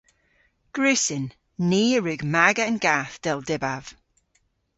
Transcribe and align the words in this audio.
Gwrussyn. 0.75 1.25
Ni 1.69 1.83
a 1.97 1.99
wrug 2.01 2.21
maga 2.33 2.63
an 2.69 2.77
gath, 2.85 3.15
dell 3.23 3.41
dybav. 3.49 3.85